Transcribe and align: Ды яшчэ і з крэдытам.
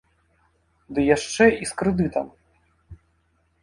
Ды 0.95 0.99
яшчэ 1.15 1.45
і 1.61 1.71
з 1.75 1.79
крэдытам. 1.83 2.27